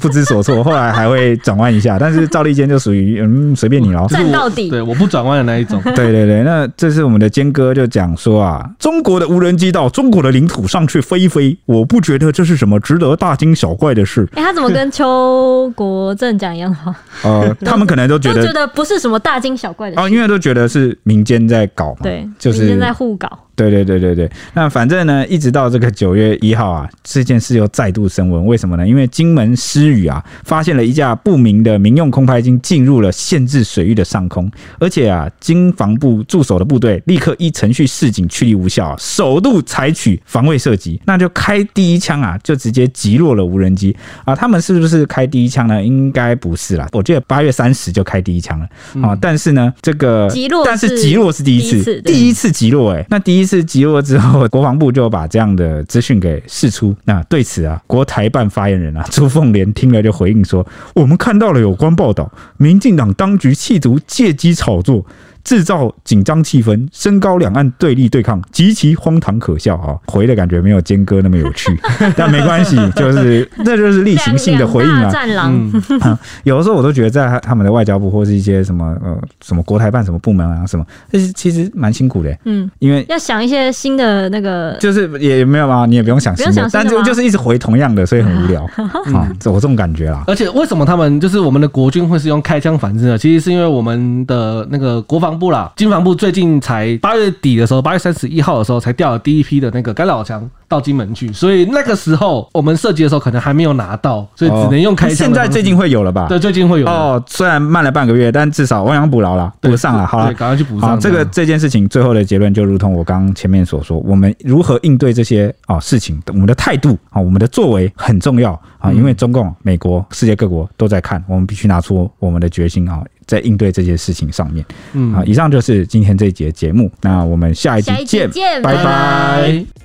[0.00, 5.80] 不知所措，后来还会转弯一下，但是赵立坚就属于嗯随便你喽，战到底，对，我不转弯的那一种。
[5.94, 14.28] 对对对对，那这是我们的坚哥就讲说啊，中国的无人机到中国的领土上去飞一飞，我不觉得这是什么值得大惊小怪的事。
[14.34, 16.94] 哎、欸，他怎么跟邱国正讲一样的话？
[17.22, 23.40] 呃， 他们可能都觉得都觉得不是什么大惊小怪的事哦，因为都觉得是民间在搞嘛，对，就是民间在互搞。
[23.56, 28.44] 对对对对对，那反正呢，一直到这个九月一号啊，这件事又再度升温。
[28.46, 28.84] 为什么呢？
[28.84, 34.50] 因为金门失语啊，发现了一架不明的民用空拍机进入了限制水域的上空，
[34.80, 44.34] 而且啊，金防部驻守的部队立刻依程序示警，驱离无效，首度采取防卫射击，那就开第一枪啊，就直接击落了无人机啊。
[44.34, 45.82] 他们是不是开第一枪呢？
[45.82, 48.66] 应该不是啦，我记得八月三十就开第一枪了
[49.06, 49.14] 啊。
[49.20, 53.34] 但是呢，这个击落，但是击落是第一次，第一次击落哎、欸，那第。
[53.34, 56.94] 一次击落之后，国防部就把这样的资讯给释出。
[57.04, 60.64] 那对此啊，国台办发言人啊朱凤莲听了就回应说
[60.94, 65.04] ：“我们看到了有关报道，民进党当局企图借机炒作。”
[65.44, 69.94] 制造紧张气氛，升高两岸对立对抗，极其荒唐可笑啊！
[70.06, 71.78] 回的感觉没有坚哥那么有趣，
[72.16, 75.10] 但没关系，就是这就是例行性的回应啊。
[75.10, 75.52] 战狼、
[76.00, 82.34] 嗯，有的时候我都觉得在他们的外交部或是一些什么呃什么国台办什么部门啊什么，其实其实蛮辛苦的。
[82.44, 88.64] 嗯，因为要想一些新的那个，就是也没有啊，你也不用想新的，但就就是一直回同样的，所以很无聊
[89.12, 89.30] 啊。
[89.44, 90.24] 我这种感觉啦。
[90.26, 93.18] 而且为什么他们就是我们的国军会是用开枪反制呢？
[93.18, 95.33] 其实是因为我们的那个国防。
[95.38, 105.16] 部啦，经防部最近才八月底的时候，八月三十一号的时候才调了第一批的那个干扰枪到金门去，所以那个时候我们射击的时候可能还没有拿到，所以只能用开枪、哦。
[105.16, 106.26] 现在最近会有了吧？
[106.28, 107.22] 对，最近会有哦。
[107.26, 110.06] 虽然慢了半个月，但至少亡羊补牢了，补上了。
[110.06, 110.98] 好了，赶快去补上。
[110.98, 123.02] 这个这件事情最后的结论就如同我刚刚前面所说，我们如何应对这些啊事情，我们的态度啊，我们的作为很重要啊，因为中共、美国、世界各国都在看，我们必须拿出我们的决心啊。
[123.26, 128.82] 在应对这些事情上面，嗯，好，以上就是今天这一节节目，那我们下一集见，集见，拜拜。
[128.82, 129.83] 拜拜。